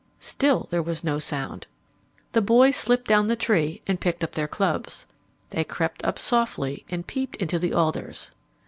Still 0.19 0.65
there 0.71 0.81
was 0.81 1.03
no 1.03 1.19
sound. 1.19 1.67
The 2.31 2.41
boys 2.41 2.75
slipped 2.75 3.07
down 3.07 3.27
the 3.27 3.35
tree 3.35 3.83
and 3.85 4.01
picked 4.01 4.23
up 4.23 4.31
their 4.31 4.47
clubs. 4.47 5.05
They 5.51 5.63
crept 5.63 6.03
up 6.03 6.17
softly 6.17 6.85
and 6.89 7.05
peeped 7.05 7.35
into 7.35 7.59
the 7.59 7.73
alders. 7.75 8.31